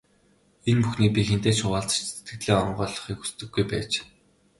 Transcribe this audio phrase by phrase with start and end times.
[0.69, 3.91] Энэ бүхнийг би хэнтэй ч хуваалцаж, сэтгэлээ онгойлгохыг хүсдэггүй байж.